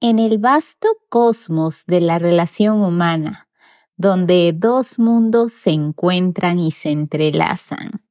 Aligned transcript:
En 0.00 0.18
el 0.18 0.38
vasto 0.38 0.88
cosmos 1.08 1.84
de 1.86 2.00
la 2.00 2.18
relación 2.18 2.82
humana, 2.82 3.48
donde 3.96 4.54
dos 4.56 4.98
mundos 4.98 5.52
se 5.52 5.70
encuentran 5.70 6.58
y 6.58 6.70
se 6.70 6.90
entrelazan, 6.90 8.02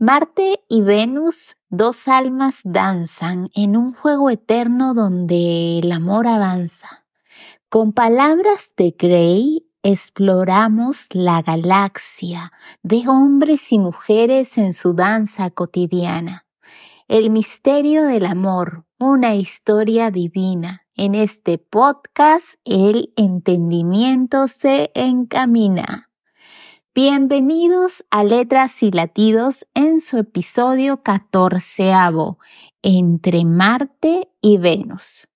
Marte 0.00 0.64
y 0.68 0.82
Venus, 0.82 1.56
dos 1.70 2.06
almas 2.06 2.60
danzan 2.62 3.50
en 3.54 3.76
un 3.76 3.92
juego 3.94 4.30
eterno 4.30 4.94
donde 4.94 5.80
el 5.80 5.90
amor 5.90 6.28
avanza. 6.28 7.04
Con 7.68 7.92
palabras 7.92 8.72
de 8.76 8.94
Gray 8.96 9.66
exploramos 9.82 11.06
la 11.12 11.42
galaxia 11.42 12.52
de 12.82 13.08
hombres 13.08 13.72
y 13.72 13.78
mujeres 13.78 14.56
en 14.56 14.72
su 14.72 14.94
danza 14.94 15.50
cotidiana. 15.50 16.46
El 17.08 17.30
misterio 17.30 18.04
del 18.04 18.26
amor, 18.26 18.86
una 18.98 19.34
historia 19.34 20.10
divina. 20.12 20.87
En 21.00 21.14
este 21.14 21.58
podcast 21.58 22.54
el 22.64 23.12
entendimiento 23.16 24.48
se 24.48 24.90
encamina. 24.96 26.10
Bienvenidos 26.92 28.04
a 28.10 28.24
Letras 28.24 28.82
y 28.82 28.90
Latidos 28.90 29.64
en 29.74 30.00
su 30.00 30.18
episodio 30.18 31.04
catorceavo, 31.04 32.40
Entre 32.82 33.44
Marte 33.44 34.28
y 34.40 34.58
Venus. 34.58 35.28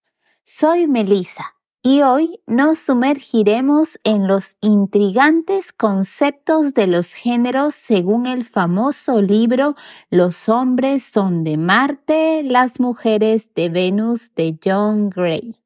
Soy 0.42 0.88
Melissa 0.88 1.54
y 1.82 2.02
hoy 2.02 2.40
nos 2.46 2.78
sumergiremos 2.78 3.98
en 4.04 4.28
los 4.28 4.56
intrigantes 4.60 5.72
conceptos 5.72 6.74
de 6.74 6.86
los 6.86 7.12
géneros 7.12 7.74
según 7.74 8.26
el 8.26 8.44
famoso 8.44 9.20
libro 9.20 9.74
Los 10.08 10.48
hombres 10.48 11.02
son 11.02 11.42
de 11.42 11.56
Marte, 11.56 12.44
las 12.44 12.78
mujeres 12.78 13.52
de 13.54 13.68
Venus 13.68 14.32
de 14.36 14.56
John 14.64 15.10
Gray. 15.10 15.56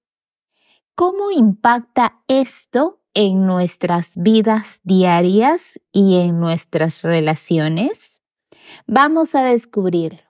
¿Cómo 0.94 1.30
impacta 1.30 2.22
esto 2.28 3.02
en 3.12 3.46
nuestras 3.46 4.16
vidas 4.16 4.80
diarias 4.84 5.78
y 5.92 6.16
en 6.20 6.40
nuestras 6.40 7.02
relaciones? 7.02 8.22
Vamos 8.86 9.34
a 9.34 9.44
descubrirlo. 9.44 10.25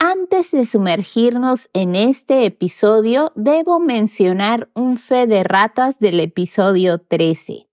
Antes 0.00 0.52
de 0.52 0.64
sumergirnos 0.64 1.70
en 1.72 1.96
este 1.96 2.46
episodio, 2.46 3.32
debo 3.34 3.80
mencionar 3.80 4.70
un 4.74 4.96
fe 4.96 5.26
de 5.26 5.42
ratas 5.42 5.98
del 5.98 6.20
episodio 6.20 6.98
13. 6.98 7.68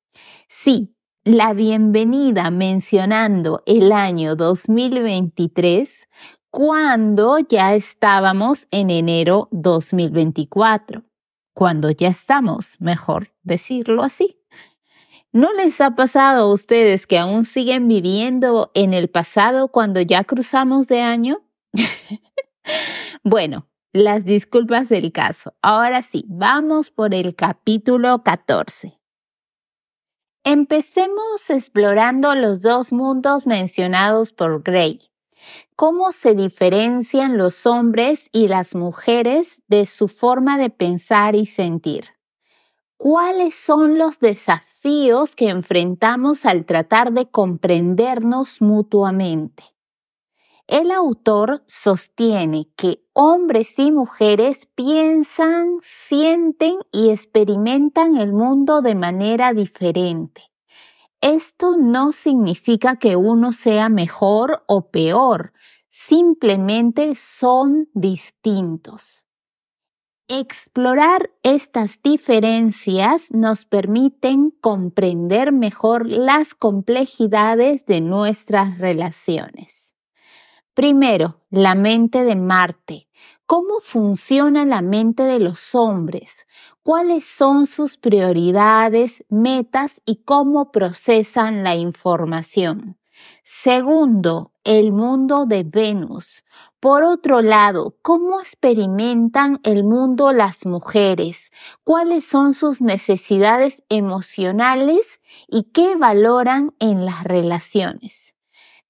Sí, 0.48 0.96
la 1.24 1.54
bienvenida 1.54 2.50
mencionando 2.50 3.62
el 3.68 3.92
año 3.92 4.36
2023 4.36 6.08
cuando 6.50 7.38
ya 7.38 7.76
estábamos 7.76 8.66
en 8.72 8.90
enero 8.90 9.48
2024. 9.52 11.04
Cuando 11.54 11.92
ya 11.92 12.08
estamos, 12.08 12.82
mejor 12.82 13.28
decirlo 13.44 14.02
así. 14.02 14.40
¿No 15.32 15.54
les 15.54 15.80
ha 15.80 15.92
pasado 15.92 16.46
a 16.46 16.54
ustedes 16.54 17.06
que 17.06 17.20
aún 17.20 17.46
siguen 17.46 17.88
viviendo 17.88 18.72
en 18.74 18.96
el 18.96 19.12
pasado 19.12 19.68
cuando 19.68 20.02
ya 20.02 20.24
cruzamos 20.24 20.88
de 20.88 21.02
año? 21.02 21.45
bueno, 23.24 23.68
las 23.94 24.26
disculpas 24.26 24.90
del 24.90 25.12
caso. 25.12 25.54
Ahora 25.62 26.02
sí, 26.02 26.26
vamos 26.28 26.92
por 26.92 27.14
el 27.14 27.36
capítulo 27.36 28.24
14. 28.24 29.00
Empecemos 30.44 31.50
explorando 31.50 32.36
los 32.36 32.62
dos 32.62 32.92
mundos 32.92 33.48
mencionados 33.48 34.32
por 34.32 34.62
Gray. 34.62 35.00
¿Cómo 35.76 36.12
se 36.12 36.34
diferencian 36.34 37.38
los 37.38 37.66
hombres 37.66 38.30
y 38.32 38.48
las 38.48 38.76
mujeres 38.76 39.62
de 39.68 39.86
su 39.86 40.08
forma 40.08 40.58
de 40.58 40.70
pensar 40.70 41.36
y 41.36 41.46
sentir? 41.46 42.06
¿Cuáles 42.98 43.56
son 43.56 43.98
los 43.98 44.20
desafíos 44.20 45.36
que 45.36 45.50
enfrentamos 45.50 46.46
al 46.46 46.66
tratar 46.66 47.12
de 47.12 47.30
comprendernos 47.30 48.62
mutuamente? 48.62 49.75
El 50.68 50.90
autor 50.90 51.64
sostiene 51.68 52.68
que 52.76 53.06
hombres 53.14 53.78
y 53.78 53.92
mujeres 53.92 54.66
piensan, 54.74 55.78
sienten 55.84 56.80
y 56.92 57.12
experimentan 57.12 58.18
el 58.18 58.34
mundo 58.34 58.82
de 58.82 58.96
manera 58.96 59.54
diferente. 59.54 60.42
Esto 61.22 61.78
no 61.78 62.12
significa 62.12 62.98
que 62.98 63.16
uno 63.16 63.52
sea 63.52 63.90
mejor 63.90 64.64
o 64.68 64.90
peor, 64.90 65.54
simplemente 65.88 67.14
son 67.14 67.88
distintos. 67.94 69.26
Explorar 70.28 71.30
estas 71.44 72.02
diferencias 72.02 73.32
nos 73.32 73.66
permiten 73.66 74.50
comprender 74.50 75.52
mejor 75.52 76.08
las 76.08 76.56
complejidades 76.56 77.86
de 77.86 78.02
nuestras 78.02 78.80
relaciones. 78.80 79.95
Primero, 80.76 81.40
la 81.52 81.74
mente 81.74 82.26
de 82.26 82.36
Marte. 82.36 83.08
¿Cómo 83.46 83.80
funciona 83.80 84.66
la 84.66 84.82
mente 84.82 85.24
de 85.24 85.40
los 85.40 85.74
hombres? 85.74 86.48
¿Cuáles 86.84 87.24
son 87.24 87.66
sus 87.66 87.96
prioridades, 87.96 89.24
metas 89.30 90.02
y 90.06 90.18
cómo 90.26 90.74
procesan 90.74 91.64
la 91.64 91.76
información? 91.76 92.98
Segundo, 93.42 94.52
el 94.66 94.92
mundo 94.92 95.46
de 95.46 95.64
Venus. 95.64 96.44
Por 96.82 97.04
otro 97.04 97.42
lado, 97.42 97.96
¿cómo 98.02 98.42
experimentan 98.42 99.62
el 99.64 99.86
mundo 99.86 100.34
las 100.34 100.66
mujeres? 100.66 101.52
¿Cuáles 101.86 102.26
son 102.26 102.54
sus 102.54 102.82
necesidades 102.82 103.82
emocionales 103.88 105.22
y 105.48 105.72
qué 105.72 105.96
valoran 105.96 106.76
en 106.80 107.06
las 107.06 107.24
relaciones? 107.24 108.35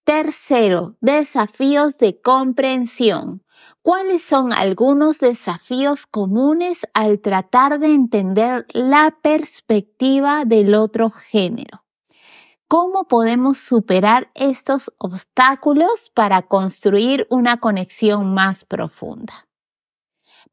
Tercero, 0.06 0.98
desafíos 1.02 1.98
de 1.98 2.22
comprensión. 2.22 3.42
¿Cuáles 3.82 4.22
son 4.22 4.54
algunos 4.54 5.18
desafíos 5.18 6.06
comunes 6.06 6.86
al 6.94 7.22
tratar 7.22 7.80
de 7.80 7.88
entender 7.88 8.68
la 8.72 9.18
perspectiva 9.24 10.46
del 10.46 10.76
otro 10.76 11.10
género? 11.10 11.86
¿Cómo 12.68 13.08
podemos 13.08 13.58
superar 13.58 14.30
estos 14.36 14.94
obstáculos 15.00 16.12
para 16.14 16.44
construir 16.44 17.26
una 17.32 17.58
conexión 17.58 18.32
más 18.32 18.64
profunda? 18.64 19.48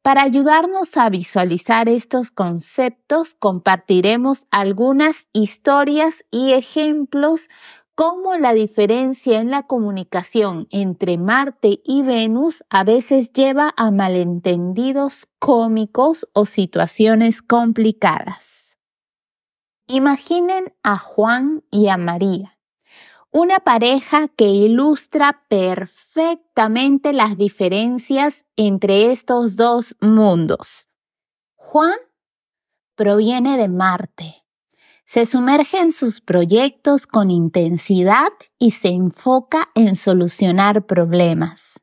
Para 0.01 0.23
ayudarnos 0.23 0.97
a 0.97 1.09
visualizar 1.09 1.87
estos 1.87 2.29
conceptos, 2.29 3.35
compartiremos 3.35 4.45
algunas 4.51 5.27
historias 5.31 6.25
y 6.29 6.51
ejemplos 6.51 7.49
cómo 7.95 8.35
la 8.35 8.53
diferencia 8.53 9.39
en 9.39 9.51
la 9.51 9.63
comunicación 9.63 10.67
entre 10.71 11.17
Marte 11.17 11.81
y 11.83 12.01
Venus 12.01 12.63
a 12.69 12.83
veces 12.83 13.31
lleva 13.33 13.73
a 13.77 13.91
malentendidos 13.91 15.27
cómicos 15.39 16.27
o 16.33 16.45
situaciones 16.45 17.41
complicadas. 17.41 18.77
Imaginen 19.87 20.73
a 20.81 20.97
Juan 20.97 21.63
y 21.69 21.89
a 21.89 21.97
María, 21.97 22.57
una 23.31 23.59
pareja 23.59 24.27
que 24.27 24.45
ilustra 24.45 25.43
perfectamente 25.49 27.13
las 27.13 27.37
diferencias 27.37 28.45
entre 28.55 29.11
estos 29.11 29.55
dos 29.55 29.95
mundos. 29.99 30.89
Juan 31.55 31.97
proviene 32.95 33.57
de 33.57 33.67
Marte 33.67 34.42
se 35.05 35.25
sumerge 35.25 35.79
en 35.79 35.91
sus 35.91 36.21
proyectos 36.21 37.07
con 37.07 37.29
intensidad 37.29 38.29
y 38.57 38.71
se 38.71 38.89
enfoca 38.89 39.69
en 39.75 39.95
solucionar 39.95 40.85
problemas. 40.85 41.81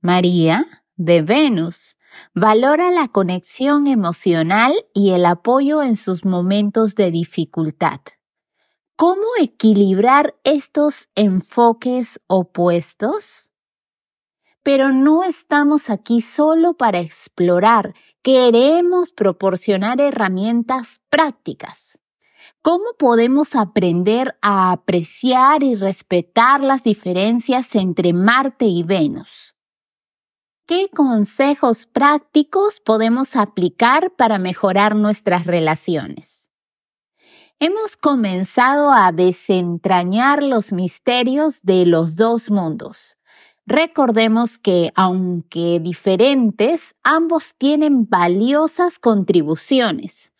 María, 0.00 0.66
de 0.96 1.22
Venus, 1.22 1.96
valora 2.34 2.90
la 2.90 3.08
conexión 3.08 3.86
emocional 3.86 4.72
y 4.92 5.10
el 5.10 5.24
apoyo 5.26 5.82
en 5.82 5.96
sus 5.96 6.24
momentos 6.24 6.94
de 6.94 7.10
dificultad. 7.10 8.00
¿Cómo 8.96 9.26
equilibrar 9.40 10.34
estos 10.42 11.08
enfoques 11.14 12.20
opuestos? 12.26 13.50
Pero 14.64 14.92
no 14.92 15.22
estamos 15.22 15.88
aquí 15.88 16.20
solo 16.20 16.74
para 16.74 16.98
explorar, 16.98 17.94
queremos 18.22 19.12
proporcionar 19.12 20.00
herramientas 20.00 21.00
prácticas. 21.08 22.00
¿Cómo 22.70 22.92
podemos 22.98 23.56
aprender 23.56 24.36
a 24.42 24.72
apreciar 24.72 25.62
y 25.62 25.74
respetar 25.74 26.62
las 26.62 26.82
diferencias 26.82 27.74
entre 27.74 28.12
Marte 28.12 28.66
y 28.66 28.82
Venus? 28.82 29.56
¿Qué 30.66 30.90
consejos 30.94 31.86
prácticos 31.86 32.80
podemos 32.80 33.36
aplicar 33.36 34.14
para 34.16 34.38
mejorar 34.38 34.96
nuestras 34.96 35.46
relaciones? 35.46 36.50
Hemos 37.58 37.96
comenzado 37.96 38.90
a 38.92 39.12
desentrañar 39.12 40.42
los 40.42 40.70
misterios 40.74 41.60
de 41.62 41.86
los 41.86 42.16
dos 42.16 42.50
mundos. 42.50 43.16
Recordemos 43.64 44.58
que, 44.58 44.92
aunque 44.94 45.80
diferentes, 45.80 46.96
ambos 47.02 47.54
tienen 47.56 48.06
valiosas 48.10 48.98
contribuciones. 48.98 50.34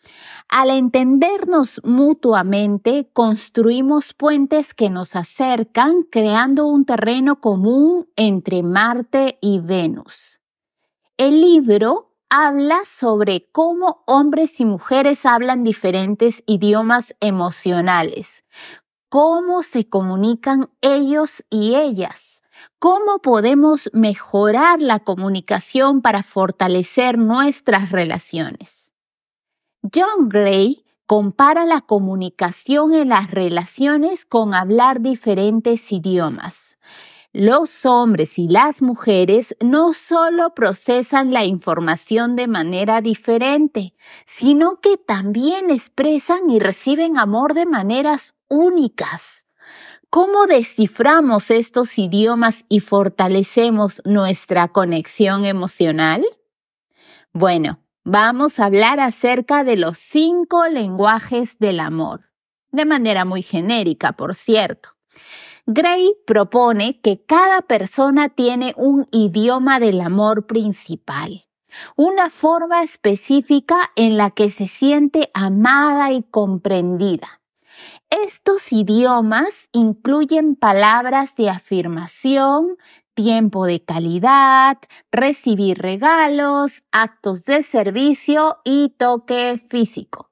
Al 0.47 0.71
entendernos 0.71 1.79
mutuamente, 1.83 3.09
construimos 3.13 4.13
puentes 4.13 4.73
que 4.73 4.89
nos 4.89 5.15
acercan, 5.15 6.03
creando 6.03 6.65
un 6.65 6.85
terreno 6.85 7.39
común 7.39 8.07
entre 8.15 8.63
Marte 8.63 9.37
y 9.41 9.59
Venus. 9.59 10.41
El 11.17 11.41
libro 11.41 12.15
habla 12.29 12.79
sobre 12.85 13.49
cómo 13.51 14.03
hombres 14.05 14.59
y 14.59 14.65
mujeres 14.65 15.25
hablan 15.25 15.63
diferentes 15.63 16.43
idiomas 16.45 17.15
emocionales, 17.19 18.43
cómo 19.09 19.63
se 19.63 19.89
comunican 19.89 20.69
ellos 20.81 21.43
y 21.49 21.75
ellas, 21.75 22.43
cómo 22.77 23.19
podemos 23.19 23.89
mejorar 23.93 24.81
la 24.81 24.99
comunicación 24.99 26.01
para 26.01 26.23
fortalecer 26.23 27.17
nuestras 27.17 27.91
relaciones. 27.91 28.88
John 29.81 30.27
Gray 30.27 30.83
compara 31.05 31.65
la 31.65 31.79
comunicación 31.79 32.93
en 32.93 33.09
las 33.09 33.31
relaciones 33.31 34.25
con 34.25 34.53
hablar 34.53 34.99
diferentes 34.99 35.91
idiomas. 35.93 36.77
Los 37.31 37.85
hombres 37.85 38.37
y 38.39 38.49
las 38.49 38.81
mujeres 38.81 39.55
no 39.61 39.93
solo 39.93 40.53
procesan 40.53 41.31
la 41.31 41.45
información 41.45 42.35
de 42.35 42.47
manera 42.47 43.01
diferente, 43.01 43.93
sino 44.25 44.81
que 44.81 44.97
también 44.97 45.69
expresan 45.69 46.49
y 46.49 46.59
reciben 46.59 47.17
amor 47.17 47.53
de 47.53 47.65
maneras 47.65 48.35
únicas. 48.49 49.45
¿Cómo 50.09 50.45
desciframos 50.47 51.51
estos 51.51 51.97
idiomas 51.97 52.65
y 52.67 52.81
fortalecemos 52.81 54.01
nuestra 54.03 54.67
conexión 54.69 55.45
emocional? 55.45 56.25
Bueno, 57.31 57.79
vamos 58.03 58.59
a 58.59 58.65
hablar 58.65 58.99
acerca 58.99 59.63
de 59.63 59.77
los 59.77 59.97
cinco 59.97 60.67
lenguajes 60.67 61.59
del 61.59 61.79
amor, 61.79 62.31
de 62.71 62.85
manera 62.85 63.25
muy 63.25 63.41
genérica, 63.41 64.13
por 64.13 64.35
cierto. 64.35 64.89
Gray 65.65 66.15
propone 66.25 66.99
que 67.01 67.23
cada 67.23 67.61
persona 67.61 68.29
tiene 68.29 68.73
un 68.75 69.07
idioma 69.11 69.79
del 69.79 70.01
amor 70.01 70.47
principal, 70.47 71.45
una 71.95 72.31
forma 72.31 72.81
específica 72.81 73.91
en 73.95 74.17
la 74.17 74.31
que 74.31 74.49
se 74.49 74.67
siente 74.67 75.29
amada 75.33 76.11
y 76.11 76.23
comprendida. 76.23 77.39
Estos 78.09 78.71
idiomas 78.73 79.69
incluyen 79.71 80.55
palabras 80.55 81.35
de 81.35 81.49
afirmación, 81.49 82.77
tiempo 83.21 83.65
de 83.65 83.83
calidad, 83.83 84.77
recibir 85.11 85.79
regalos, 85.79 86.83
actos 86.93 87.43
de 87.43 87.63
servicio 87.63 88.59
y 88.63 88.95
toque 88.97 89.61
físico. 89.69 90.31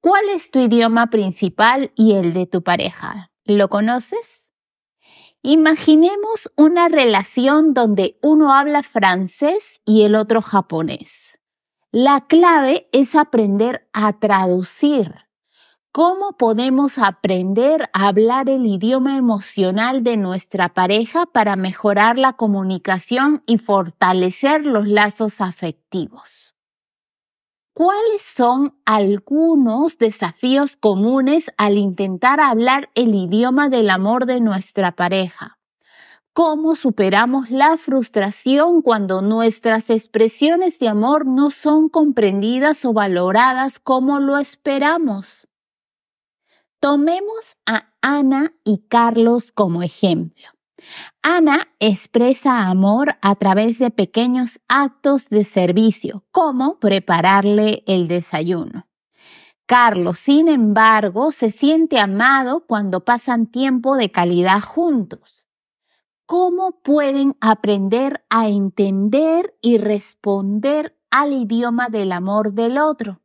¿Cuál 0.00 0.28
es 0.30 0.50
tu 0.50 0.58
idioma 0.58 1.10
principal 1.10 1.92
y 1.94 2.14
el 2.14 2.32
de 2.32 2.46
tu 2.46 2.64
pareja? 2.64 3.30
¿Lo 3.44 3.68
conoces? 3.68 4.52
Imaginemos 5.42 6.50
una 6.56 6.88
relación 6.88 7.72
donde 7.72 8.18
uno 8.20 8.52
habla 8.52 8.82
francés 8.82 9.80
y 9.84 10.02
el 10.02 10.16
otro 10.16 10.42
japonés. 10.42 11.38
La 11.92 12.22
clave 12.26 12.88
es 12.90 13.14
aprender 13.14 13.88
a 13.92 14.12
traducir 14.18 15.14
¿Cómo 15.96 16.32
podemos 16.32 16.98
aprender 16.98 17.88
a 17.92 18.08
hablar 18.08 18.48
el 18.48 18.66
idioma 18.66 19.16
emocional 19.16 20.02
de 20.02 20.16
nuestra 20.16 20.74
pareja 20.74 21.24
para 21.24 21.54
mejorar 21.54 22.18
la 22.18 22.32
comunicación 22.32 23.44
y 23.46 23.58
fortalecer 23.58 24.66
los 24.66 24.88
lazos 24.88 25.40
afectivos? 25.40 26.56
¿Cuáles 27.74 28.22
son 28.22 28.76
algunos 28.84 29.96
desafíos 29.96 30.76
comunes 30.76 31.52
al 31.58 31.78
intentar 31.78 32.40
hablar 32.40 32.90
el 32.96 33.14
idioma 33.14 33.68
del 33.68 33.88
amor 33.88 34.26
de 34.26 34.40
nuestra 34.40 34.96
pareja? 34.96 35.60
¿Cómo 36.32 36.74
superamos 36.74 37.52
la 37.52 37.76
frustración 37.76 38.82
cuando 38.82 39.22
nuestras 39.22 39.88
expresiones 39.90 40.80
de 40.80 40.88
amor 40.88 41.24
no 41.24 41.52
son 41.52 41.88
comprendidas 41.88 42.84
o 42.84 42.92
valoradas 42.92 43.78
como 43.78 44.18
lo 44.18 44.38
esperamos? 44.38 45.46
Tomemos 46.84 47.56
a 47.64 47.94
Ana 48.02 48.52
y 48.62 48.84
Carlos 48.88 49.52
como 49.52 49.82
ejemplo. 49.82 50.44
Ana 51.22 51.66
expresa 51.80 52.66
amor 52.68 53.16
a 53.22 53.36
través 53.36 53.78
de 53.78 53.90
pequeños 53.90 54.60
actos 54.68 55.30
de 55.30 55.44
servicio, 55.44 56.26
como 56.30 56.78
prepararle 56.80 57.84
el 57.86 58.06
desayuno. 58.06 58.86
Carlos, 59.64 60.18
sin 60.18 60.46
embargo, 60.46 61.32
se 61.32 61.50
siente 61.50 61.98
amado 61.98 62.66
cuando 62.66 63.02
pasan 63.02 63.46
tiempo 63.46 63.96
de 63.96 64.10
calidad 64.10 64.60
juntos. 64.60 65.48
¿Cómo 66.26 66.82
pueden 66.82 67.34
aprender 67.40 68.26
a 68.28 68.50
entender 68.50 69.56
y 69.62 69.78
responder 69.78 70.98
al 71.10 71.32
idioma 71.32 71.88
del 71.88 72.12
amor 72.12 72.52
del 72.52 72.76
otro? 72.76 73.23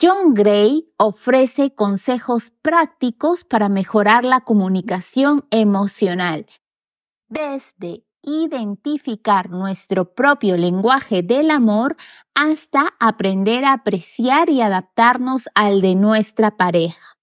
John 0.00 0.34
Gray 0.34 0.92
ofrece 0.96 1.74
consejos 1.74 2.52
prácticos 2.62 3.44
para 3.44 3.68
mejorar 3.68 4.24
la 4.24 4.40
comunicación 4.40 5.46
emocional, 5.50 6.46
desde 7.28 8.04
identificar 8.22 9.50
nuestro 9.50 10.14
propio 10.14 10.56
lenguaje 10.56 11.22
del 11.22 11.50
amor 11.50 11.96
hasta 12.34 12.94
aprender 13.00 13.64
a 13.64 13.72
apreciar 13.72 14.50
y 14.50 14.60
adaptarnos 14.60 15.48
al 15.54 15.80
de 15.80 15.94
nuestra 15.94 16.56
pareja. 16.56 17.18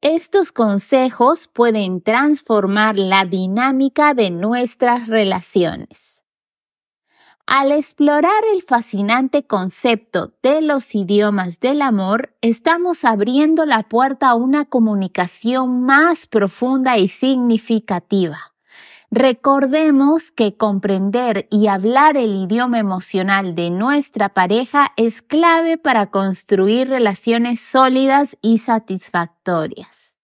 Estos 0.00 0.52
consejos 0.52 1.48
pueden 1.48 2.02
transformar 2.02 2.96
la 2.96 3.24
dinámica 3.24 4.14
de 4.14 4.30
nuestras 4.30 5.08
relaciones. 5.08 6.17
Al 7.50 7.72
explorar 7.72 8.42
el 8.52 8.60
fascinante 8.60 9.42
concepto 9.42 10.34
de 10.42 10.60
los 10.60 10.94
idiomas 10.94 11.60
del 11.60 11.80
amor, 11.80 12.34
estamos 12.42 13.06
abriendo 13.06 13.64
la 13.64 13.84
puerta 13.84 14.28
a 14.28 14.34
una 14.34 14.66
comunicación 14.66 15.80
más 15.80 16.26
profunda 16.26 16.98
y 16.98 17.08
significativa. 17.08 18.36
Recordemos 19.10 20.30
que 20.30 20.58
comprender 20.58 21.48
y 21.50 21.68
hablar 21.68 22.18
el 22.18 22.34
idioma 22.34 22.80
emocional 22.80 23.54
de 23.54 23.70
nuestra 23.70 24.28
pareja 24.28 24.92
es 24.98 25.22
clave 25.22 25.78
para 25.78 26.10
construir 26.10 26.90
relaciones 26.90 27.60
sólidas 27.60 28.36
y 28.42 28.58
satisfactorias. 28.58 30.17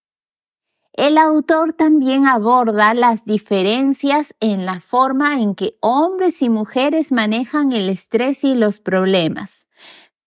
El 0.96 1.18
autor 1.18 1.72
también 1.72 2.24
aborda 2.24 2.94
las 2.94 3.24
diferencias 3.24 4.36
en 4.38 4.64
la 4.64 4.78
forma 4.78 5.40
en 5.40 5.56
que 5.56 5.76
hombres 5.80 6.40
y 6.40 6.48
mujeres 6.48 7.10
manejan 7.10 7.72
el 7.72 7.88
estrés 7.88 8.44
y 8.44 8.54
los 8.54 8.78
problemas. 8.78 9.66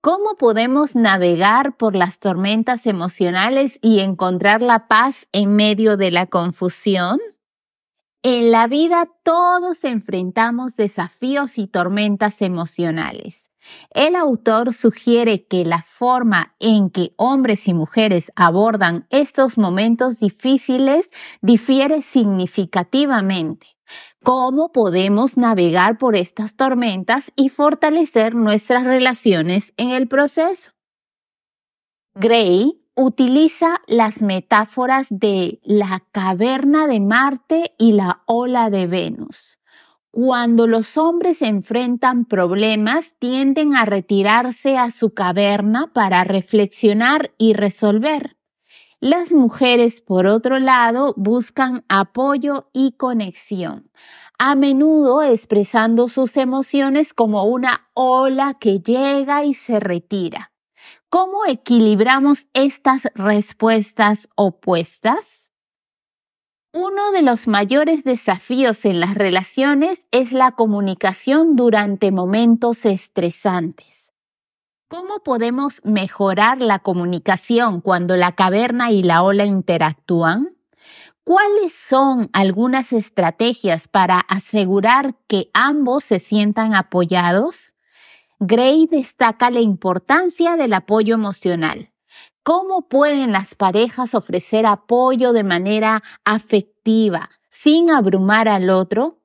¿Cómo 0.02 0.36
podemos 0.36 0.94
navegar 0.94 1.78
por 1.78 1.96
las 1.96 2.20
tormentas 2.20 2.86
emocionales 2.86 3.80
y 3.82 4.00
encontrar 4.00 4.62
la 4.62 4.90
paz 4.90 5.30
en 5.32 5.56
medio 5.56 5.96
de 5.96 6.12
la 6.12 6.28
confusión? 6.28 7.18
En 8.22 8.52
la 8.52 8.68
vida 8.68 9.10
todos 9.24 9.86
enfrentamos 9.86 10.76
desafíos 10.76 11.58
y 11.58 11.68
tormentas 11.68 12.42
emocionales. 12.42 13.50
El 13.92 14.16
autor 14.16 14.74
sugiere 14.74 15.46
que 15.46 15.66
la 15.66 15.84
forma 15.84 16.56
en 16.60 16.90
que 16.90 17.14
hombres 17.18 17.68
y 17.68 17.74
mujeres 17.74 18.32
abordan 18.36 19.08
estos 19.10 19.58
momentos 19.58 20.20
difíciles 20.20 21.10
difiere 21.42 22.02
significativamente. 22.02 23.68
¿Cómo 24.24 24.72
podemos 24.72 25.38
navegar 25.38 25.98
por 25.98 26.16
estas 26.16 26.56
tormentas 26.56 27.32
y 27.36 27.50
fortalecer 27.50 28.36
nuestras 28.36 28.84
relaciones 28.84 29.74
en 29.78 29.92
el 29.92 30.08
proceso? 30.08 30.72
Gray 32.14 32.84
utiliza 32.96 33.82
las 33.88 34.22
metáforas 34.22 35.08
de 35.10 35.60
la 35.64 36.04
caverna 36.12 36.88
de 36.88 37.00
Marte 37.00 37.76
y 37.78 37.94
la 37.94 38.24
ola 38.26 38.70
de 38.70 38.88
Venus 38.88 39.57
cuando 40.20 40.66
los 40.66 40.98
hombres 40.98 41.44
enfrentan 41.44 42.26
problemas, 42.26 43.14
tienden 43.20 43.76
a 43.76 43.86
retirarse 43.86 44.76
a 44.76 44.90
su 44.90 45.14
caverna 45.14 45.94
para 45.94 46.24
reflexionar 46.24 47.36
y 47.38 47.54
resolver. 47.54 48.36
Las 49.00 49.32
mujeres, 49.32 50.02
por 50.02 50.26
otro 50.26 50.58
lado, 50.58 51.14
buscan 51.18 51.86
apoyo 51.88 52.72
y 52.74 52.94
conexión, 52.94 53.92
a 54.40 54.56
menudo 54.56 55.22
expresando 55.22 56.08
sus 56.08 56.36
emociones 56.38 57.14
como 57.14 57.44
una 57.44 57.88
ola 57.94 58.56
que 58.60 58.80
llega 58.80 59.44
y 59.44 59.54
se 59.54 59.80
retira. 59.80 60.52
¿Cómo 61.12 61.46
equilibramos 61.46 62.48
estas 62.54 63.04
respuestas 63.14 64.30
opuestas? 64.34 65.47
Uno 66.74 67.12
de 67.12 67.22
los 67.22 67.48
mayores 67.48 68.04
desafíos 68.04 68.84
en 68.84 69.00
las 69.00 69.16
relaciones 69.16 70.02
es 70.12 70.34
la 70.34 70.52
comunicación 70.52 71.56
durante 71.56 72.12
momentos 72.12 72.86
estresantes. 72.86 74.12
¿Cómo 74.90 75.20
podemos 75.24 75.82
mejorar 75.86 76.62
la 76.62 76.80
comunicación 76.80 77.82
cuando 77.82 78.18
la 78.18 78.34
caverna 78.34 78.92
y 78.92 79.02
la 79.02 79.24
ola 79.24 79.46
interactúan? 79.46 80.58
¿Cuáles 81.24 81.74
son 81.74 82.30
algunas 82.34 82.94
estrategias 82.94 83.88
para 83.88 84.20
asegurar 84.20 85.16
que 85.28 85.50
ambos 85.54 86.04
se 86.04 86.20
sientan 86.20 86.76
apoyados? 86.76 87.76
Gray 88.40 88.88
destaca 88.90 89.50
la 89.52 89.62
importancia 89.62 90.58
del 90.58 90.74
apoyo 90.74 91.16
emocional. 91.16 91.92
¿Cómo 92.48 92.88
pueden 92.88 93.34
las 93.34 93.56
parejas 93.56 94.16
ofrecer 94.16 94.66
apoyo 94.66 95.34
de 95.34 95.44
manera 95.44 96.02
afectiva 96.24 97.30
sin 97.50 97.92
abrumar 97.92 98.48
al 98.48 98.70
otro? 98.70 99.22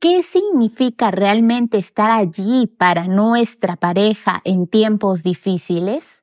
¿Qué 0.00 0.22
significa 0.22 1.10
realmente 1.10 1.76
estar 1.76 2.10
allí 2.10 2.66
para 2.66 3.06
nuestra 3.06 3.76
pareja 3.76 4.40
en 4.44 4.66
tiempos 4.66 5.22
difíciles? 5.22 6.22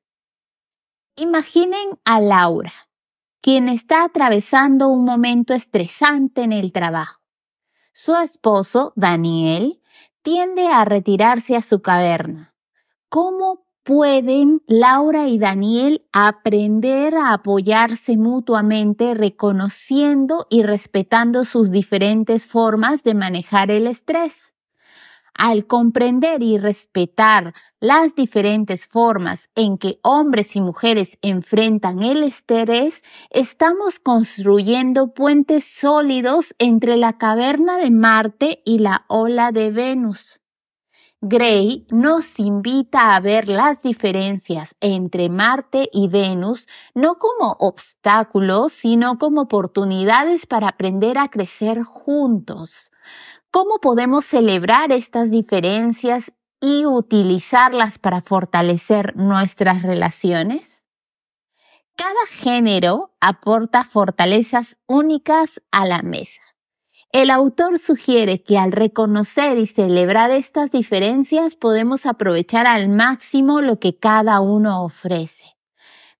Imaginen 1.15 1.89
a 2.05 2.19
Laura, 2.19 2.73
quien 3.39 3.69
está 3.69 4.03
atravesando 4.03 4.87
un 4.87 5.05
momento 5.05 5.53
estresante 5.53 6.41
en 6.41 6.53
el 6.53 6.71
trabajo. 6.71 7.21
Su 7.93 8.15
esposo, 8.15 8.93
Daniel, 8.95 9.79
tiende 10.23 10.69
a 10.69 10.85
retirarse 10.85 11.55
a 11.55 11.61
su 11.61 11.83
caverna. 11.83 12.55
¿Cómo 13.09 13.64
pueden 13.85 14.63
Laura 14.65 15.27
y 15.27 15.37
Daniel 15.37 16.07
aprender 16.11 17.13
a 17.15 17.33
apoyarse 17.33 18.17
mutuamente 18.17 19.13
reconociendo 19.13 20.47
y 20.49 20.63
respetando 20.63 21.45
sus 21.45 21.69
diferentes 21.69 22.47
formas 22.47 23.03
de 23.03 23.13
manejar 23.13 23.69
el 23.69 23.85
estrés. 23.85 24.53
Al 25.35 25.67
comprender 25.67 26.41
y 26.41 26.57
respetar 26.57 27.53
las 27.79 28.15
diferentes 28.15 28.87
formas 28.87 29.49
en 29.53 29.77
que 29.77 29.99
hombres 30.01 30.55
y 30.55 30.61
mujeres 30.61 31.19
enfrentan 31.21 32.01
el 32.01 32.23
estrés, 32.23 33.03
estamos 33.29 33.99
construyendo 33.99 35.13
puentes 35.13 35.63
sólidos 35.63 36.55
entre 36.57 36.97
la 36.97 37.19
caverna 37.19 37.77
de 37.77 37.91
Marte 37.91 38.63
y 38.65 38.79
la 38.79 39.05
ola 39.09 39.51
de 39.51 39.69
Venus. 39.69 40.41
Gray 41.21 41.87
nos 41.89 42.39
invita 42.39 43.15
a 43.15 43.19
ver 43.19 43.47
las 43.47 43.81
diferencias 43.81 44.75
entre 44.79 45.29
Marte 45.29 45.89
y 45.91 46.07
Venus 46.07 46.67
no 46.93 47.15
como 47.15 47.55
obstáculos, 47.59 48.73
sino 48.73 49.17
como 49.17 49.41
oportunidades 49.41 50.45
para 50.45 50.67
aprender 50.67 51.17
a 51.17 51.29
crecer 51.29 51.83
juntos. 51.83 52.91
¿Cómo 53.49 53.79
podemos 53.79 54.25
celebrar 54.25 54.91
estas 54.91 55.31
diferencias 55.31 56.33
y 56.59 56.85
utilizarlas 56.85 57.97
para 57.97 58.21
fortalecer 58.21 59.15
nuestras 59.15 59.81
relaciones? 59.81 60.83
Cada 61.95 62.25
género 62.29 63.15
aporta 63.21 63.85
fortalezas 63.85 64.77
únicas 64.85 65.61
a 65.71 65.85
la 65.85 66.01
mesa. 66.01 66.41
El 67.15 67.29
autor 67.29 67.79
sugiere 67.79 68.43
que 68.43 68.57
al 68.57 68.73
reconocer 68.73 69.57
y 69.57 69.67
celebrar 69.67 70.31
estas 70.31 70.71
diferencias 70.71 71.55
podemos 71.55 72.05
aprovechar 72.05 72.67
al 72.67 72.89
máximo 72.89 73.61
lo 73.61 73.79
que 73.79 73.97
cada 73.97 74.41
uno 74.41 74.83
ofrece. 74.83 75.55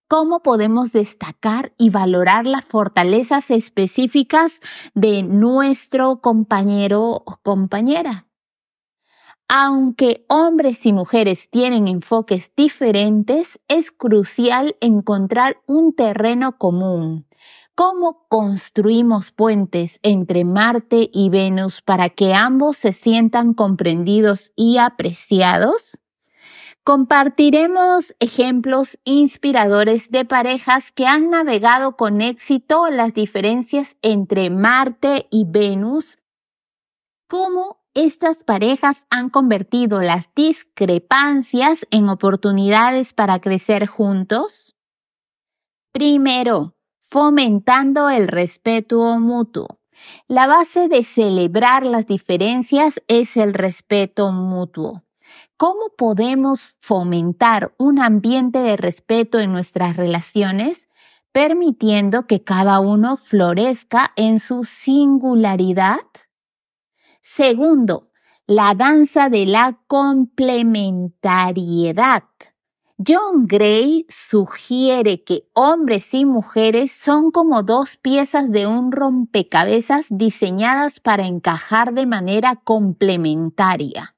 ¿Cómo 0.07 0.41
podemos 0.41 0.93
destacar 0.93 1.73
y 1.77 1.89
valorar 1.89 2.45
las 2.45 2.63
fortalezas 2.63 3.51
específicas 3.51 4.61
de 4.93 5.23
nuestro 5.23 6.21
compañero 6.21 7.03
o 7.03 7.39
compañera? 7.43 8.27
Aunque 9.49 10.25
hombres 10.29 10.85
y 10.85 10.93
mujeres 10.93 11.49
tienen 11.49 11.89
enfoques 11.89 12.53
diferentes, 12.55 13.59
es 13.67 13.91
crucial 13.91 14.77
encontrar 14.79 15.57
un 15.67 15.93
terreno 15.93 16.57
común 16.57 17.27
¿Cómo 17.77 18.25
construimos 18.29 19.33
puentes 19.33 19.99
entre 20.01 20.45
Marte 20.45 21.09
y 21.11 21.29
Venus 21.29 21.81
para 21.81 22.07
que 22.07 22.33
ambos 22.33 22.77
se 22.77 22.93
sientan 22.93 23.53
comprendidos 23.53 24.53
y 24.55 24.77
apreciados? 24.77 25.99
Compartiremos 26.85 28.15
ejemplos 28.19 28.97
inspiradores 29.03 30.09
de 30.09 30.23
parejas 30.23 30.93
que 30.93 31.05
han 31.05 31.29
navegado 31.29 31.97
con 31.97 32.21
éxito 32.21 32.89
las 32.89 33.13
diferencias 33.13 33.97
entre 34.01 34.49
Marte 34.49 35.27
y 35.29 35.43
Venus, 35.45 36.19
cómo 37.27 37.83
estas 37.93 38.45
parejas 38.45 39.05
han 39.09 39.29
convertido 39.29 39.99
las 39.99 40.33
discrepancias 40.33 41.85
en 41.91 42.07
oportunidades 42.07 43.13
para 43.13 43.41
crecer 43.41 43.85
juntos. 43.85 44.77
Primero, 45.91 46.74
fomentando 47.09 48.09
el 48.09 48.27
respeto 48.27 49.19
mutuo. 49.19 49.79
La 50.27 50.47
base 50.47 50.87
de 50.87 51.03
celebrar 51.03 51.85
las 51.85 52.07
diferencias 52.07 52.99
es 53.07 53.37
el 53.37 53.53
respeto 53.53 54.31
mutuo. 54.31 55.03
¿Cómo 55.57 55.89
podemos 55.97 56.75
fomentar 56.79 57.73
un 57.77 57.99
ambiente 57.99 58.59
de 58.59 58.75
respeto 58.75 59.39
en 59.39 59.53
nuestras 59.53 59.95
relaciones, 59.95 60.89
permitiendo 61.31 62.27
que 62.27 62.43
cada 62.43 62.79
uno 62.79 63.17
florezca 63.17 64.11
en 64.15 64.39
su 64.39 64.65
singularidad? 64.65 65.99
Segundo, 67.21 68.11
la 68.47 68.73
danza 68.75 69.29
de 69.29 69.45
la 69.45 69.79
complementariedad. 69.87 72.23
John 72.97 73.45
Gray 73.45 74.05
sugiere 74.07 75.21
que 75.21 75.49
hombres 75.51 76.13
y 76.13 76.23
mujeres 76.23 76.93
son 76.93 77.29
como 77.29 77.61
dos 77.61 77.97
piezas 77.97 78.53
de 78.53 78.67
un 78.67 78.93
rompecabezas 78.93 80.05
diseñadas 80.09 81.01
para 81.01 81.25
encajar 81.25 81.93
de 81.93 82.05
manera 82.05 82.55
complementaria. 82.55 84.15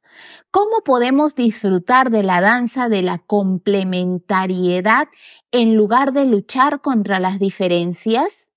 ¿Cómo 0.52 0.84
podemos 0.86 1.34
disfrutar 1.34 2.12
de 2.12 2.22
la 2.22 2.40
danza 2.40 2.88
de 2.88 3.02
la 3.02 3.18
complementariedad 3.18 5.08
en 5.52 5.76
lugar 5.76 6.14
de 6.14 6.28
luchar 6.28 6.80
contra 6.80 7.20
las 7.20 7.40
diferencias? 7.40 8.52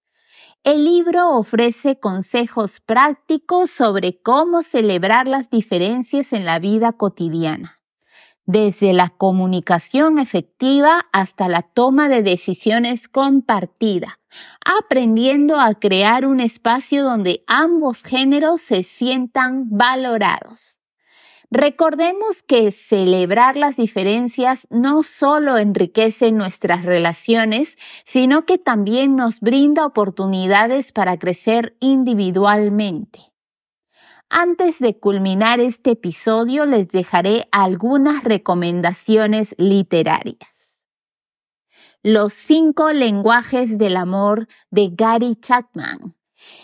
El 0.65 0.85
libro 0.85 1.31
ofrece 1.31 1.99
consejos 1.99 2.81
prácticos 2.81 3.71
sobre 3.71 4.21
cómo 4.21 4.61
celebrar 4.61 5.27
las 5.27 5.49
diferencias 5.49 6.35
en 6.35 6.45
la 6.45 6.59
vida 6.59 6.93
cotidiana 6.93 7.79
desde 8.50 8.92
la 8.92 9.11
comunicación 9.11 10.19
efectiva 10.19 11.07
hasta 11.12 11.49
la 11.49 11.62
toma 11.62 12.09
de 12.09 12.25
decisiones 12.25 13.07
compartida, 13.07 14.19
aprendiendo 14.64 15.61
a 15.61 15.75
crear 15.75 16.26
un 16.26 16.40
espacio 16.40 17.04
donde 17.04 17.45
ambos 17.47 18.02
géneros 18.02 18.61
se 18.61 18.83
sientan 18.83 19.66
valorados. 19.71 20.80
Recordemos 21.52 22.42
que 22.42 22.73
celebrar 22.73 23.57
las 23.57 23.76
diferencias 23.76 24.66
no 24.71 25.04
solo 25.04 25.57
enriquece 25.57 26.33
nuestras 26.33 26.85
relaciones, 26.85 27.76
sino 28.04 28.47
que 28.47 28.59
también 28.59 29.14
nos 29.14 29.40
brinda 29.40 29.87
oportunidades 29.87 30.90
para 30.90 31.19
crecer 31.19 31.76
individualmente. 31.78 33.29
Antes 34.32 34.78
de 34.78 34.96
culminar 34.96 35.58
este 35.58 35.90
episodio 35.90 36.64
les 36.64 36.87
dejaré 36.87 37.49
algunas 37.50 38.22
recomendaciones 38.22 39.56
literarias. 39.58 40.84
Los 42.04 42.32
cinco 42.32 42.92
lenguajes 42.92 43.76
del 43.76 43.96
amor 43.96 44.46
de 44.70 44.90
Gary 44.92 45.34
Chapman 45.34 46.14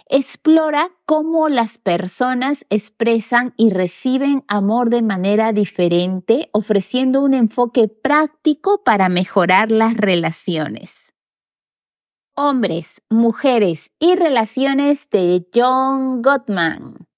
explora 0.08 0.90
cómo 1.06 1.48
las 1.48 1.78
personas 1.78 2.64
expresan 2.70 3.52
y 3.56 3.70
reciben 3.70 4.44
amor 4.46 4.88
de 4.88 5.02
manera 5.02 5.52
diferente, 5.52 6.48
ofreciendo 6.52 7.20
un 7.20 7.34
enfoque 7.34 7.88
práctico 7.88 8.84
para 8.84 9.08
mejorar 9.08 9.72
las 9.72 9.96
relaciones. 9.96 11.14
Hombres, 12.36 13.02
mujeres 13.10 13.90
y 13.98 14.14
relaciones 14.14 15.10
de 15.10 15.44
John 15.52 16.22
Gottman. 16.22 17.08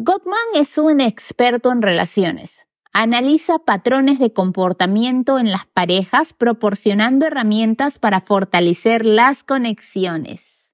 Gottman 0.00 0.38
es 0.54 0.78
un 0.78 1.00
experto 1.00 1.72
en 1.72 1.82
relaciones. 1.82 2.68
Analiza 2.92 3.58
patrones 3.58 4.20
de 4.20 4.32
comportamiento 4.32 5.40
en 5.40 5.50
las 5.50 5.66
parejas 5.66 6.32
proporcionando 6.32 7.26
herramientas 7.26 7.98
para 7.98 8.20
fortalecer 8.20 9.04
las 9.04 9.42
conexiones. 9.42 10.72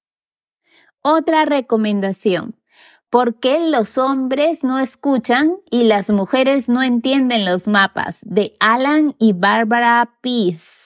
Otra 1.01 1.45
recomendación. 1.45 2.61
¿Por 3.09 3.39
qué 3.39 3.67
los 3.67 3.97
hombres 3.97 4.63
no 4.63 4.77
escuchan 4.77 5.57
y 5.71 5.85
las 5.85 6.11
mujeres 6.11 6.69
no 6.69 6.83
entienden 6.83 7.45
los 7.45 7.67
mapas? 7.67 8.19
de 8.27 8.55
Alan 8.59 9.15
y 9.17 9.33
Barbara 9.33 10.19
Peace. 10.21 10.84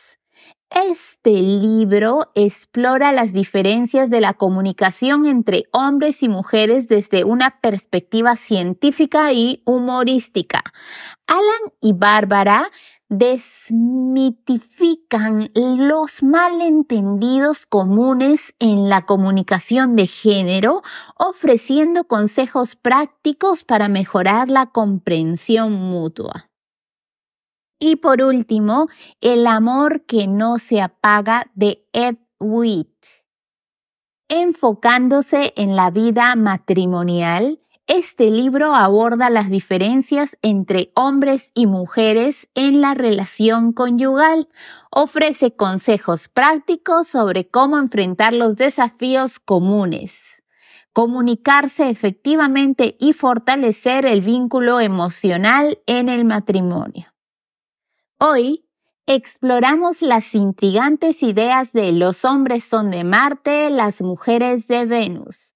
Este 0.71 1.31
libro 1.31 2.29
explora 2.35 3.11
las 3.11 3.33
diferencias 3.33 4.11
de 4.11 4.21
la 4.21 4.35
comunicación 4.35 5.25
entre 5.25 5.63
hombres 5.71 6.21
y 6.21 6.29
mujeres 6.29 6.87
desde 6.87 7.23
una 7.23 7.59
perspectiva 7.59 8.35
científica 8.35 9.33
y 9.33 9.63
humorística. 9.65 10.61
Alan 11.25 11.73
y 11.81 11.93
Bárbara 11.93 12.69
desmitifican 13.09 15.49
los 15.55 16.21
malentendidos 16.21 17.65
comunes 17.65 18.53
en 18.59 18.89
la 18.89 19.07
comunicación 19.07 19.95
de 19.95 20.05
género, 20.05 20.83
ofreciendo 21.17 22.03
consejos 22.03 22.75
prácticos 22.75 23.63
para 23.63 23.89
mejorar 23.89 24.49
la 24.49 24.67
comprensión 24.67 25.73
mutua. 25.73 26.48
Y 27.79 27.95
por 27.95 28.21
último, 28.21 28.87
El 29.21 29.47
amor 29.47 30.05
que 30.05 30.27
no 30.27 30.59
se 30.59 30.81
apaga 30.81 31.49
de 31.55 31.87
Ed 31.93 32.17
Witt. 32.39 32.93
Enfocándose 34.27 35.53
en 35.55 35.75
la 35.75 35.89
vida 35.89 36.35
matrimonial, 36.35 37.61
este 37.87 38.29
libro 38.29 38.75
aborda 38.75 39.31
las 39.31 39.49
diferencias 39.49 40.37
entre 40.43 40.91
hombres 40.93 41.49
y 41.55 41.65
mujeres 41.65 42.47
en 42.53 42.81
la 42.81 42.93
relación 42.93 43.73
conyugal. 43.73 44.47
Ofrece 44.91 45.55
consejos 45.55 46.27
prácticos 46.27 47.07
sobre 47.07 47.49
cómo 47.49 47.79
enfrentar 47.79 48.33
los 48.33 48.57
desafíos 48.57 49.39
comunes, 49.39 50.43
comunicarse 50.93 51.89
efectivamente 51.89 52.95
y 52.99 53.13
fortalecer 53.13 54.05
el 54.05 54.21
vínculo 54.21 54.79
emocional 54.79 55.79
en 55.87 56.09
el 56.09 56.25
matrimonio. 56.25 57.07
Hoy 58.21 58.65
exploramos 59.07 60.01
las 60.01 60.35
intrigantes 60.35 61.23
ideas 61.23 61.71
de 61.71 61.93
los 61.93 62.25
hombres 62.25 62.65
son 62.65 62.91
de 62.91 63.05
Marte, 63.05 63.69
las 63.69 64.01
mujeres 64.01 64.67
de 64.67 64.83
Venus. 64.83 65.53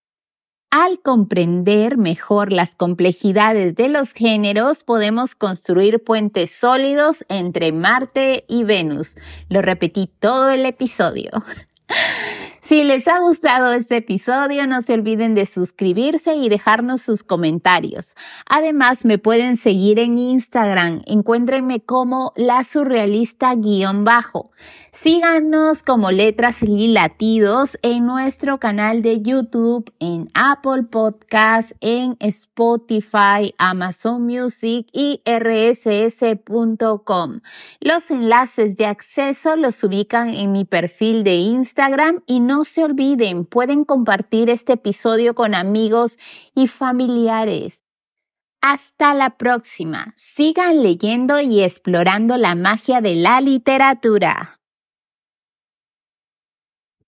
Al 0.72 1.02
comprender 1.02 1.98
mejor 1.98 2.54
las 2.54 2.74
complejidades 2.74 3.76
de 3.76 3.90
los 3.90 4.14
géneros, 4.14 4.86
podemos 4.86 5.36
construir 5.36 6.06
puentes 6.06 6.52
sólidos 6.52 7.26
entre 7.28 7.74
Marte 7.74 8.46
y 8.48 8.64
Venus. 8.64 9.18
Lo 9.50 9.62
repetí 9.62 10.10
todo 10.20 10.50
el 10.50 10.66
episodio. 10.66 11.32
Si 12.66 12.86
les 12.86 13.10
ha 13.10 13.20
gustado 13.20 13.74
este 13.74 13.98
episodio, 13.98 14.66
no 14.68 14.82
se 14.82 14.94
olviden 14.94 15.36
de 15.36 15.46
suscribirse 15.46 16.36
y 16.36 16.48
dejarnos 16.48 17.02
sus 17.02 17.22
comentarios. 17.22 18.16
Además, 18.46 19.04
me 19.04 19.18
pueden 19.18 19.58
seguir 19.58 20.00
en 20.00 20.18
Instagram. 20.18 21.02
Encuéntrenme 21.06 21.82
como 21.82 22.32
la 22.38 22.64
surrealista 22.64 23.54
guion 23.56 24.06
bajo. 24.06 24.52
Síganos 24.94 25.84
como 25.84 26.12
letras 26.12 26.64
y 26.64 26.88
latidos 26.88 27.78
en 27.82 28.06
nuestro 28.06 28.60
canal 28.60 29.02
de 29.02 29.22
YouTube, 29.22 29.92
en 30.00 30.30
Apple 30.34 30.84
Podcast, 30.84 31.74
en 31.82 32.16
Spotify, 32.20 33.54
Amazon 33.58 34.22
Music 34.22 34.88
y 34.94 35.22
rss.com. 35.26 35.82
Los 37.82 38.10
enlaces 38.10 38.78
de 38.78 38.86
acceso 38.86 39.58
los 39.58 39.84
ubican 39.84 40.30
en 40.30 40.54
mi 40.54 40.64
perfil 40.64 41.26
de 41.26 41.36
Instagram 41.36 42.22
y 42.26 42.40
no 42.40 42.53
no 42.54 42.66
se 42.66 42.84
olviden, 42.84 43.46
pueden 43.46 43.84
compartir 43.84 44.52
este 44.52 44.74
episodio 44.74 45.34
con 45.34 45.56
amigos 45.56 46.20
y 46.54 46.68
familiares. 46.68 47.82
Hasta 48.62 49.16
la 49.16 49.38
próxima. 49.38 50.14
Sigan 50.16 50.84
leyendo 50.84 51.40
y 51.40 51.64
explorando 51.64 52.38
la 52.38 52.54
magia 52.54 53.02
de 53.02 53.16
la 53.16 53.42
literatura. 53.42 54.60